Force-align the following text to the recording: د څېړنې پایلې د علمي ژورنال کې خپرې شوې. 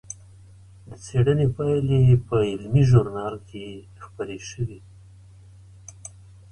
د 0.87 0.89
څېړنې 1.05 1.47
پایلې 1.55 1.99
د 2.27 2.29
علمي 2.49 2.83
ژورنال 2.89 3.35
کې 3.47 3.65
خپرې 4.03 4.39
شوې. 4.49 4.79